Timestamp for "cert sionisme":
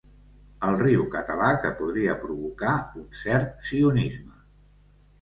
3.23-4.39